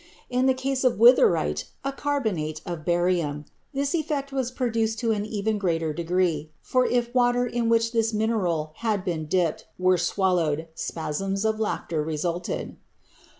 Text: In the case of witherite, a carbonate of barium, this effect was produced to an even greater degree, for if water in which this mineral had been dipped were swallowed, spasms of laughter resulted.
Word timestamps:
In 0.31 0.47
the 0.47 0.55
case 0.55 0.83
of 0.83 0.97
witherite, 0.97 1.65
a 1.85 1.91
carbonate 1.91 2.61
of 2.65 2.83
barium, 2.83 3.45
this 3.71 3.93
effect 3.93 4.31
was 4.31 4.49
produced 4.49 4.97
to 4.97 5.11
an 5.11 5.27
even 5.27 5.59
greater 5.59 5.93
degree, 5.93 6.49
for 6.59 6.87
if 6.87 7.13
water 7.13 7.45
in 7.45 7.69
which 7.69 7.91
this 7.91 8.11
mineral 8.11 8.71
had 8.77 9.05
been 9.05 9.27
dipped 9.27 9.67
were 9.77 9.99
swallowed, 9.99 10.67
spasms 10.73 11.45
of 11.45 11.59
laughter 11.59 12.01
resulted. 12.01 12.77